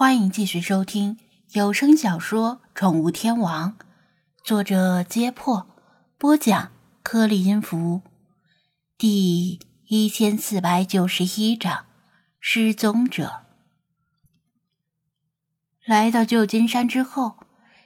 [0.00, 1.18] 欢迎继续收听
[1.52, 3.72] 有声小说《宠物天王》，
[4.42, 5.66] 作者：揭破，
[6.16, 6.72] 播讲：
[7.02, 8.00] 颗粒音符，
[8.96, 11.84] 第一千四百九十一章：
[12.40, 13.42] 失踪者。
[15.84, 17.34] 来到旧金山之后，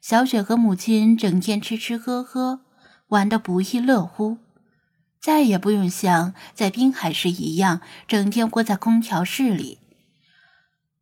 [0.00, 2.62] 小雪和母亲整天吃吃喝喝，
[3.10, 4.38] 玩得不亦乐乎，
[5.20, 9.78] 再也不用像在滨海市一样，整天窝在空调室里。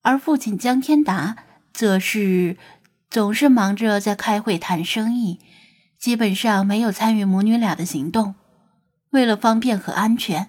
[0.08, 1.36] 而父亲江天达
[1.70, 2.56] 则是
[3.10, 5.38] 总是忙着在开会谈生意，
[5.98, 8.34] 基本上没有参与母女俩的行动。
[9.10, 10.48] 为了方便和安全，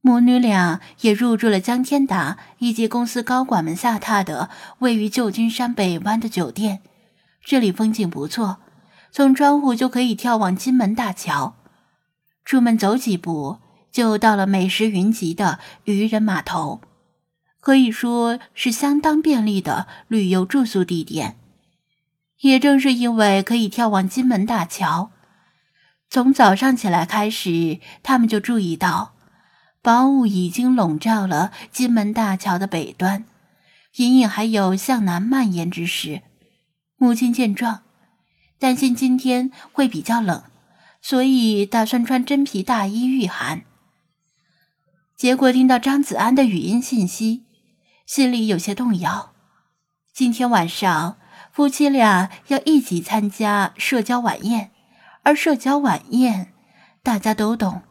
[0.00, 6.78] 母女俩也入住了江天达以及公司高管们下榻的位于旧金山北湾的酒店。
[7.44, 8.58] 这里风景不错，
[9.10, 11.56] 从窗户就可以眺望金门大桥。
[12.44, 13.58] 出门走几步，
[13.90, 16.80] 就到了美食云集的渔人码头。
[17.66, 21.36] 可以说是相当便利的旅游住宿地点。
[22.38, 25.10] 也正是因为可以眺望金门大桥，
[26.08, 29.16] 从早上起来开始，他们就注意到
[29.82, 33.24] 薄雾已经笼罩了金门大桥的北端，
[33.96, 36.22] 隐隐还有向南蔓延之势。
[36.96, 37.82] 母亲见状，
[38.60, 40.44] 担心今天会比较冷，
[41.02, 43.64] 所以打算穿真皮大衣御寒。
[45.16, 47.45] 结果听到张子安的语音信息。
[48.06, 49.32] 心里有些动摇。
[50.12, 51.18] 今天晚上
[51.52, 54.70] 夫妻俩要一起参加社交晚宴，
[55.24, 56.54] 而社交晚宴
[57.02, 57.82] 大家都懂，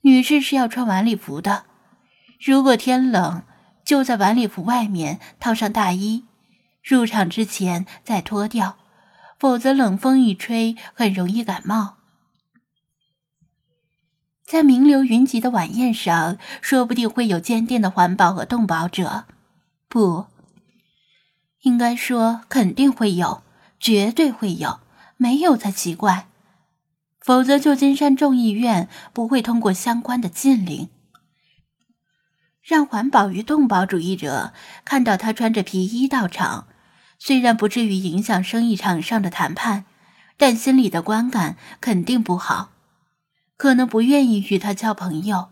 [0.00, 1.66] 女士是要穿晚礼服的。
[2.44, 3.44] 如果天冷，
[3.84, 6.24] 就在晚礼服外面套上大衣，
[6.82, 8.76] 入场之前再脱掉，
[9.38, 11.98] 否则冷风一吹，很容易感冒。
[14.44, 19.26] 在名流云集的晚宴上，说不定会有坚定的环保和动保者。
[19.94, 20.26] 不，
[21.60, 23.44] 应该说肯定会有，
[23.78, 24.80] 绝对会有，
[25.16, 26.26] 没有才奇怪。
[27.20, 30.88] 否则，旧金山众议院不会通过相关的禁令，
[32.60, 34.52] 让环保与动保主义者
[34.84, 36.66] 看到他穿着皮衣到场。
[37.20, 39.84] 虽然不至于影响生意场上的谈判，
[40.36, 42.72] 但心里的观感肯定不好，
[43.56, 45.50] 可能不愿意与他交朋友。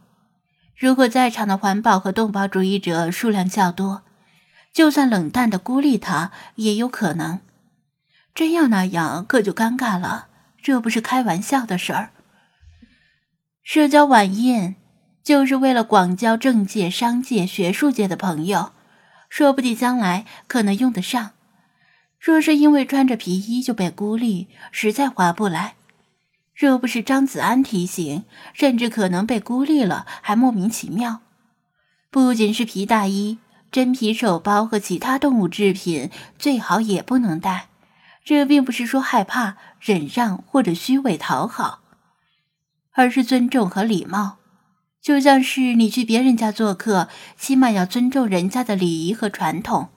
[0.77, 4.03] 如果在场的环保和动保主义者数量较多，
[4.73, 7.41] 就算冷淡的孤立他，也有可能。
[8.35, 10.29] 真要那样，可就尴尬了。
[10.63, 12.11] 这不是开玩笑的事儿。
[13.63, 14.77] 社交晚宴
[15.23, 18.73] 就是为了广交政界、商界、学术界的朋友，
[19.29, 21.33] 说不定将来可能用得上。
[22.19, 25.75] 若是因为穿着皮衣就被孤立，实在划不来。
[26.55, 31.21] 若不是张子安提醒，甚至可能被孤立了，还莫名其妙。
[32.11, 33.39] 不仅是皮大衣。
[33.73, 37.69] 真皮手包和其他动物制品最好也不能带，
[38.23, 41.81] 这并不是说害怕、忍让或者虚伪讨好，
[42.93, 44.37] 而是尊重和礼貌。
[45.01, 49.89] 就像是你去别人家做客，起码要尊重人家的礼仪和传统。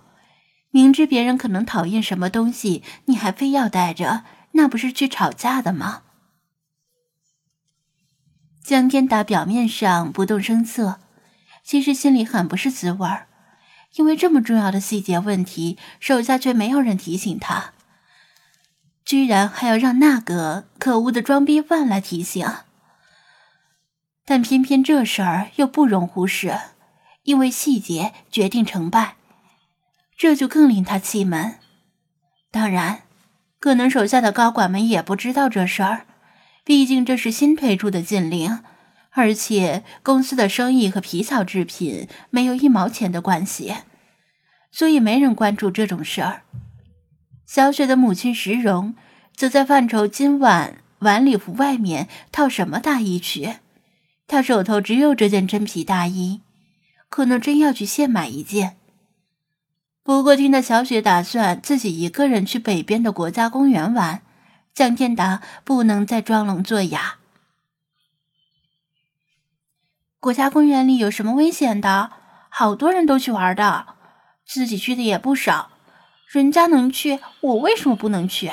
[0.72, 6.04] 明知别人可能讨厌什么东西，你还非要带着，那不是去吵架的吗？
[8.64, 11.02] 江天达表面上不动声色，
[11.62, 13.28] 其实心里很不是滋味儿。
[13.96, 17.74] 因为这么重要的细节问题，手下却没有人提醒他，
[19.04, 22.46] 居然还要让那个可恶的装逼犯来提醒。
[24.26, 26.58] 但偏偏这事儿又不容忽视，
[27.24, 29.16] 因为细节决定成败，
[30.18, 31.60] 这就更令他气闷。
[32.52, 33.04] 当然，
[33.60, 36.06] 可能手下的高管们也不知道这事儿，
[36.64, 38.64] 毕竟这是新推出的禁令。
[39.18, 43.74] 而且公司的生意和皮草制品没有一毛钱的关系，
[44.72, 46.44] 所以没人关注这种事儿。
[47.46, 48.94] 小雪的母亲石荣
[49.34, 53.56] 则在犯愁今晚晚礼服外面套什么大衣去。
[54.28, 56.42] 她手头只有这件真皮大衣，
[57.10, 58.76] 可能真要去现买一件。
[60.04, 64.22] 不过听到小雪打算自己一个人去北边的国家公园玩，
[64.74, 67.20] 江天达不能再装聋作哑。
[70.26, 72.12] 国家公园里有什么危险的？
[72.50, 73.96] 好多人都去玩的，
[74.44, 75.70] 自己去的也不少。
[76.28, 78.52] 人家能去，我为什么不能去？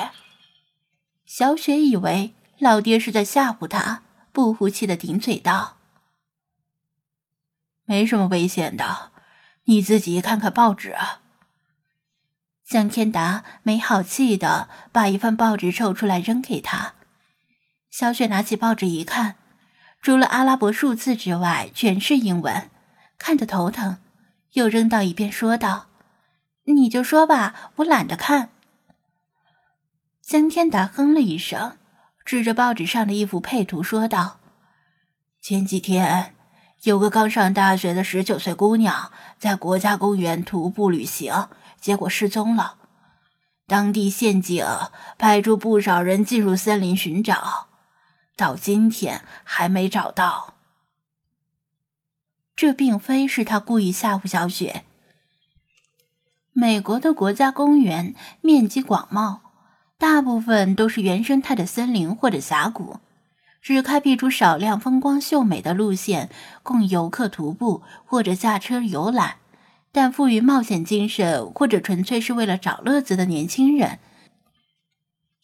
[1.25, 4.03] 小雪以为老爹是在吓唬她，
[4.33, 5.79] 不服气的顶嘴道
[7.89, 9.11] ：“没什么危险的，
[9.65, 10.95] 你自己看看报纸。”
[12.69, 16.93] 向天达没好气的把一份报纸抽出来扔给他。
[17.89, 19.37] 小雪拿起报纸一看。
[20.03, 22.69] 除了阿拉伯数字之外，全是英文，
[23.17, 23.99] 看得头疼，
[24.55, 25.87] 又扔到一边，说道
[26.67, 28.49] ：“你就说吧，我懒得看。
[30.21, 31.79] 江天达哼了一声，
[32.25, 34.41] 指着报纸上的一幅配图说道
[35.41, 36.35] ：“前几天，
[36.83, 41.49] 有个刚上大学的十九岁姑娘在国家公园徒步旅行，
[41.81, 42.75] 结果失踪了。
[43.69, 44.67] 当地县警
[45.17, 47.69] 派出不少人进入森林寻找，
[48.43, 50.55] 到今天还没找到。
[52.57, 54.85] 这并非是他故意吓唬小雪。
[56.53, 59.39] 美国的国家公园面积广袤。”
[60.03, 62.99] 大部分都是原生态的森林或者峡谷，
[63.61, 66.29] 只开辟出少量风光秀美的路线
[66.65, 69.37] 供游客徒步或者驾车游览。
[69.93, 74.01] 但富于冒险精神或者纯粹是为了找乐子的年轻人，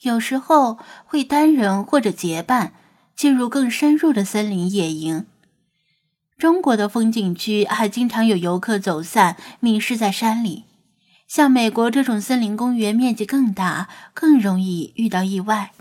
[0.01, 2.73] 有时候会单人或者结伴
[3.19, 5.27] 进入更深入的森林野营。
[6.39, 10.67] 中国的风景区还经常有游客走散迷失在山里。
[11.27, 15.73] 像美国这种森林公园面积更大，更容易遇到意外。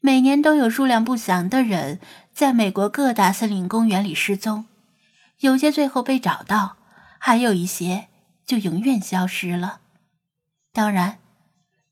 [0.00, 2.00] 每年都有数量不详的人
[2.32, 4.64] 在美国各大森林公园里失踪，
[5.40, 6.78] 有些最后被找到，
[7.18, 8.08] 还有一些
[8.46, 9.80] 就永远消失了。
[10.72, 11.18] 当然，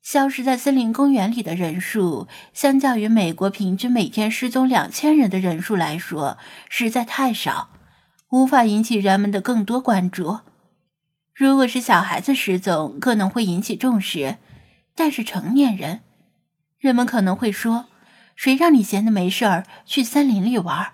[0.03, 6.39] 消失在森林公园里的人数，相较于美国平均每天失踪两千人的人数来说，
[6.69, 7.69] 实在太少，
[8.31, 10.41] 无法引起人们的更多关注。
[11.33, 14.39] 如果是小孩子失踪，可能会引起重视；
[14.97, 16.01] 但是成年人，
[16.79, 17.87] 人们可能会说
[18.35, 20.89] ：“谁让你闲的没事儿去森林里玩？”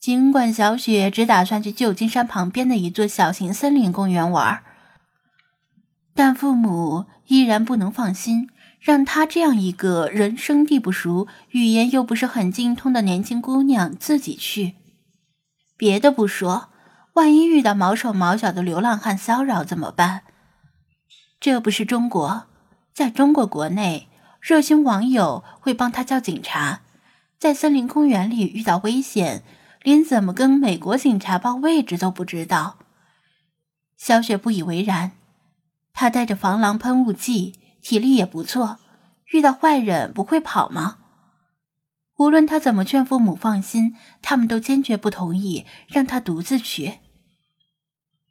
[0.00, 4.62] 尽管小雪只打算去旧金山旁边的一座小型森林公园玩，
[6.14, 8.48] 但父母依然不能放心，
[8.80, 14.74] 让她这样一个人生地不熟、语言又不是很精通的年轻姑娘自己去。
[15.76, 16.70] 别的不说。
[17.14, 20.22] 万一遇到毛手毛脚的流浪汉骚扰怎么办？
[21.38, 22.46] 这不是中国，
[22.92, 24.08] 在中国国内，
[24.40, 26.80] 热心网友会帮他叫警察。
[27.38, 29.44] 在森林公园里遇到危险，
[29.84, 32.78] 连怎么跟美国警察报位置都不知道。
[33.96, 35.12] 小雪不以为然，
[35.94, 38.78] 他带着防狼喷雾剂，体力也不错，
[39.32, 40.98] 遇到坏人不会跑吗？
[42.16, 46.98] 无论他怎么劝父母放心，他们都坚决不同意让他独自去。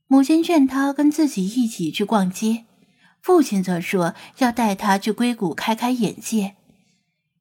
[0.07, 2.65] 母亲劝他跟自己一起去逛街，
[3.21, 6.55] 父亲则说要带他去硅谷开开眼界。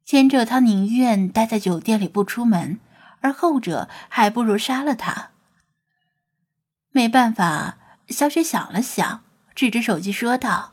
[0.04, 2.80] 前者他宁愿待在酒店里不出门，
[3.20, 5.30] 而后者还不如杀了他。
[6.90, 7.78] 没办法，
[8.08, 9.22] 小雪想了想，
[9.54, 10.72] 指着手机说道：“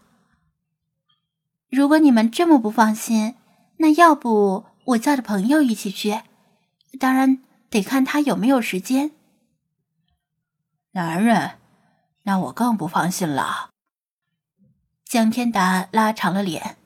[1.69, 3.35] 如果你们这么不放心，
[3.77, 6.21] 那要不我叫着朋友一起去？
[6.99, 9.11] 当然得看他有没有时间。”
[10.93, 11.51] 男人。
[12.23, 13.69] 那我更不放心了。
[15.03, 16.77] 江天达拉长了脸，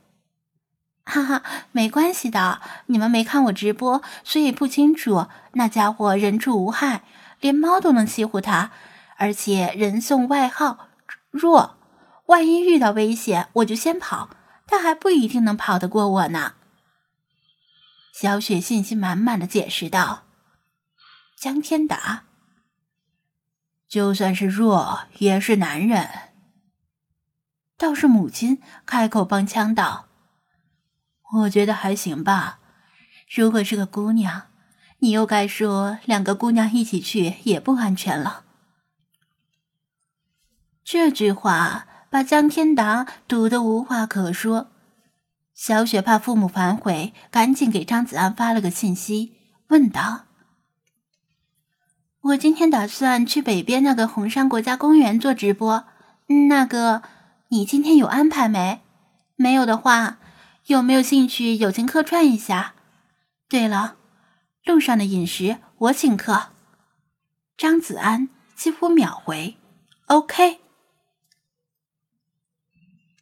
[1.03, 1.43] 哈哈，
[1.73, 5.27] 没关系的，你们没看我直播，所以不清楚。
[5.53, 7.03] 那家伙人畜无害，
[7.41, 8.71] 连猫都能欺负他，
[9.17, 10.87] 而且人送外号
[11.29, 11.75] “弱”。
[12.27, 14.29] 万一遇到危险，我就先跑，
[14.65, 16.55] 他还不一定能跑得过我呢。
[18.13, 20.23] 小雪信心满满的解释道
[21.37, 22.25] ：“江天达。”
[23.89, 26.09] 就算是弱，也是男人。
[27.77, 30.07] 倒是母亲开口帮腔道
[31.33, 32.59] ：“我觉得还行吧。
[33.35, 34.49] 如果是个姑娘，
[34.99, 38.45] 你又该说两个姑娘一起去也不安全了。”
[40.83, 44.67] 这句话把江天达堵得无话可说。
[45.55, 49.33] 小雪怕父母反悔，赶紧给张子安发了个信息，
[49.69, 50.25] 问道。
[52.21, 55.85] 我今天打算去北边那个红山国家公园做直播，
[56.49, 57.01] 那个
[57.47, 58.81] 你今天有安排没？
[59.35, 60.19] 没有的话，
[60.67, 62.75] 有没有兴趣友情客串一下？
[63.49, 63.95] 对了，
[64.63, 66.49] 路上的饮食我请客。
[67.57, 69.57] 张子安几乎秒回
[70.05, 70.59] ，OK。